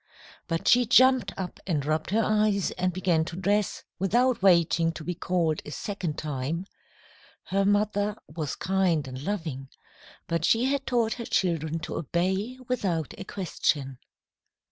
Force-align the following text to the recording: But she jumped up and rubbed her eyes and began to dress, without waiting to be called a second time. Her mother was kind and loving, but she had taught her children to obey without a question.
But 0.47 0.67
she 0.67 0.87
jumped 0.87 1.31
up 1.37 1.59
and 1.67 1.85
rubbed 1.85 2.09
her 2.09 2.23
eyes 2.23 2.71
and 2.71 2.91
began 2.91 3.23
to 3.25 3.35
dress, 3.35 3.83
without 3.99 4.41
waiting 4.41 4.91
to 4.93 5.03
be 5.03 5.13
called 5.13 5.61
a 5.63 5.69
second 5.69 6.17
time. 6.17 6.65
Her 7.43 7.65
mother 7.65 8.15
was 8.27 8.55
kind 8.55 9.07
and 9.07 9.21
loving, 9.23 9.69
but 10.25 10.43
she 10.43 10.65
had 10.65 10.87
taught 10.87 11.13
her 11.13 11.25
children 11.25 11.77
to 11.81 11.97
obey 11.97 12.57
without 12.67 13.13
a 13.19 13.23
question. 13.25 13.99